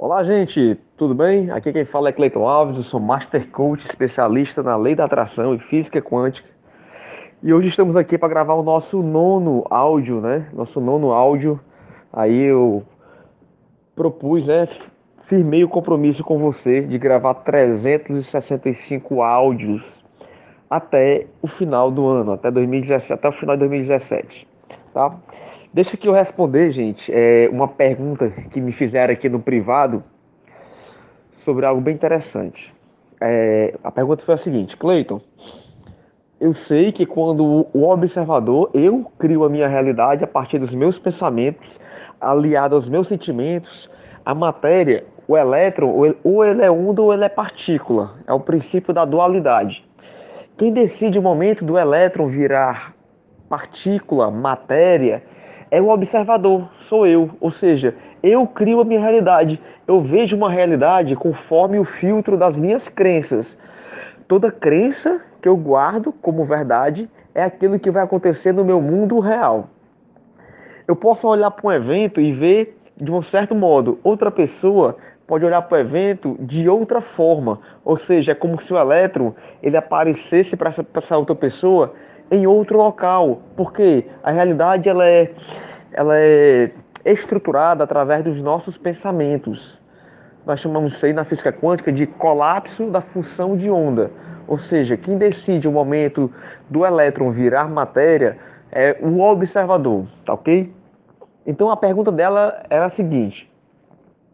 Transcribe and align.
Olá, 0.00 0.22
gente, 0.22 0.78
tudo 0.96 1.12
bem? 1.12 1.50
Aqui 1.50 1.72
quem 1.72 1.84
fala 1.84 2.10
é 2.10 2.12
Cleiton 2.12 2.46
Alves, 2.46 2.76
eu 2.76 2.84
sou 2.84 3.00
Master 3.00 3.50
Coach, 3.50 3.84
especialista 3.84 4.62
na 4.62 4.76
lei 4.76 4.94
da 4.94 5.06
atração 5.06 5.56
e 5.56 5.58
física 5.58 6.00
quântica. 6.00 6.48
E 7.42 7.52
hoje 7.52 7.66
estamos 7.66 7.96
aqui 7.96 8.16
para 8.16 8.28
gravar 8.28 8.54
o 8.54 8.62
nosso 8.62 9.02
nono 9.02 9.64
áudio, 9.68 10.20
né? 10.20 10.48
Nosso 10.52 10.80
nono 10.80 11.10
áudio. 11.10 11.58
Aí 12.12 12.44
eu 12.44 12.84
propus, 13.96 14.46
né? 14.46 14.68
Firmei 15.24 15.64
o 15.64 15.68
compromisso 15.68 16.22
com 16.22 16.38
você 16.38 16.80
de 16.80 16.96
gravar 16.96 17.34
365 17.34 19.20
áudios 19.20 20.04
até 20.70 21.26
o 21.42 21.48
final 21.48 21.90
do 21.90 22.06
ano, 22.06 22.34
até 22.34 22.52
2017, 22.52 23.14
até 23.14 23.28
o 23.28 23.32
final 23.32 23.56
de 23.56 23.66
2017, 23.66 24.46
tá? 24.94 25.18
Deixa 25.72 25.96
que 25.96 26.08
eu 26.08 26.12
responder, 26.12 26.70
gente, 26.70 27.12
é, 27.12 27.48
uma 27.52 27.68
pergunta 27.68 28.30
que 28.50 28.60
me 28.60 28.72
fizeram 28.72 29.12
aqui 29.12 29.28
no 29.28 29.38
privado 29.38 30.02
sobre 31.44 31.66
algo 31.66 31.80
bem 31.80 31.94
interessante. 31.94 32.74
É, 33.20 33.74
a 33.84 33.90
pergunta 33.90 34.24
foi 34.24 34.34
a 34.34 34.38
seguinte, 34.38 34.76
Cleiton, 34.76 35.20
eu 36.40 36.54
sei 36.54 36.90
que 36.90 37.04
quando 37.04 37.66
o 37.72 37.88
observador, 37.90 38.70
eu 38.72 39.10
crio 39.18 39.44
a 39.44 39.48
minha 39.50 39.68
realidade 39.68 40.24
a 40.24 40.26
partir 40.26 40.58
dos 40.58 40.74
meus 40.74 40.98
pensamentos, 40.98 41.78
aliado 42.18 42.74
aos 42.74 42.88
meus 42.88 43.08
sentimentos, 43.08 43.90
a 44.24 44.34
matéria, 44.34 45.04
o 45.26 45.36
elétron, 45.36 46.14
ou 46.24 46.44
ele 46.44 46.62
é 46.62 46.70
onda 46.70 47.02
ou 47.02 47.12
ele 47.12 47.24
é 47.24 47.28
partícula. 47.28 48.14
É 48.26 48.32
o 48.32 48.40
princípio 48.40 48.94
da 48.94 49.04
dualidade. 49.04 49.84
Quem 50.56 50.72
decide 50.72 51.18
o 51.18 51.22
momento 51.22 51.62
do 51.64 51.76
elétron 51.76 52.28
virar 52.28 52.94
partícula, 53.48 54.30
matéria, 54.30 55.22
é 55.70 55.80
o 55.80 55.88
observador, 55.88 56.68
sou 56.82 57.06
eu. 57.06 57.30
Ou 57.40 57.50
seja, 57.50 57.94
eu 58.22 58.46
crio 58.46 58.80
a 58.80 58.84
minha 58.84 59.00
realidade. 59.00 59.60
Eu 59.86 60.00
vejo 60.00 60.36
uma 60.36 60.50
realidade 60.50 61.14
conforme 61.16 61.78
o 61.78 61.84
filtro 61.84 62.36
das 62.36 62.58
minhas 62.58 62.88
crenças. 62.88 63.58
Toda 64.26 64.50
crença 64.50 65.20
que 65.40 65.48
eu 65.48 65.56
guardo 65.56 66.12
como 66.12 66.44
verdade 66.44 67.08
é 67.34 67.42
aquilo 67.42 67.78
que 67.78 67.90
vai 67.90 68.02
acontecer 68.02 68.52
no 68.52 68.64
meu 68.64 68.80
mundo 68.80 69.20
real. 69.20 69.68
Eu 70.86 70.96
posso 70.96 71.28
olhar 71.28 71.50
para 71.50 71.66
um 71.68 71.72
evento 71.72 72.20
e 72.20 72.32
ver 72.32 72.78
de 72.96 73.10
um 73.12 73.22
certo 73.22 73.54
modo. 73.54 73.98
Outra 74.02 74.30
pessoa 74.30 74.96
pode 75.26 75.44
olhar 75.44 75.62
para 75.62 75.76
o 75.76 75.80
evento 75.80 76.36
de 76.40 76.68
outra 76.68 77.00
forma. 77.00 77.60
Ou 77.84 77.96
seja, 77.96 78.32
é 78.32 78.34
como 78.34 78.60
se 78.60 78.72
o 78.72 78.78
elétron 78.78 79.34
ele 79.62 79.76
aparecesse 79.76 80.56
para 80.56 80.70
essa, 80.70 80.84
essa 80.94 81.16
outra 81.16 81.36
pessoa 81.36 81.94
em 82.30 82.46
outro 82.46 82.76
local, 82.76 83.40
porque 83.56 84.04
a 84.22 84.30
realidade 84.30 84.88
ela 84.88 85.06
é, 85.06 85.32
ela 85.92 86.16
é 86.16 86.70
estruturada 87.04 87.84
através 87.84 88.24
dos 88.24 88.40
nossos 88.42 88.76
pensamentos. 88.76 89.78
Nós 90.44 90.60
chamamos 90.60 90.94
isso 90.94 91.06
aí 91.06 91.12
na 91.12 91.24
física 91.24 91.52
quântica 91.52 91.92
de 91.92 92.06
colapso 92.06 92.90
da 92.90 93.00
função 93.00 93.56
de 93.56 93.70
onda. 93.70 94.10
Ou 94.46 94.58
seja, 94.58 94.96
quem 94.96 95.18
decide 95.18 95.68
o 95.68 95.72
momento 95.72 96.32
do 96.70 96.84
elétron 96.86 97.30
virar 97.30 97.68
matéria 97.68 98.38
é 98.72 98.96
o 99.02 99.20
observador, 99.20 100.06
tá 100.24 100.32
ok? 100.32 100.72
Então 101.46 101.70
a 101.70 101.76
pergunta 101.76 102.10
dela 102.10 102.62
era 102.70 102.86
a 102.86 102.90
seguinte: 102.90 103.50